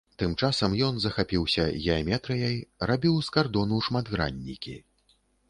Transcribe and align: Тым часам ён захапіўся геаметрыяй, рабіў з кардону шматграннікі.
Тым 0.19 0.31
часам 0.45 0.71
ён 0.85 0.95
захапіўся 1.03 1.65
геаметрыяй, 1.83 2.57
рабіў 2.93 3.21
з 3.29 3.35
кардону 3.37 3.83
шматграннікі. 3.91 4.77